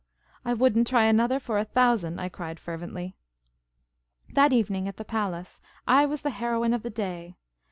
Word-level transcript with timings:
I 0.43 0.55
would 0.55 0.75
n't 0.75 0.87
try 0.87 1.03
another 1.03 1.39
for 1.39 1.59
a 1.59 1.63
thousand," 1.63 2.17
I 2.19 2.27
cried 2.27 2.59
fer 2.59 2.75
vently. 2.75 3.13
That 4.31 4.51
evening, 4.51 4.87
at 4.87 4.97
the 4.97 5.05
palace, 5.05 5.61
I 5.87 6.07
was 6.07 6.23
the 6.23 6.31
heroine 6.31 6.73
of 6.73 6.81
the 6.81 6.89
day. 6.89 7.35